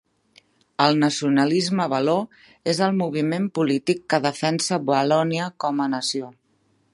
El 0.85 0.95
nacionalisme 1.01 1.85
való 1.93 2.15
és 2.73 2.81
el 2.87 2.95
moviment 3.03 3.45
polític 3.59 4.01
que 4.15 4.21
defensa 4.25 4.81
Valònia 4.89 5.55
com 5.67 5.85
a 5.87 5.89
nació. 5.97 6.33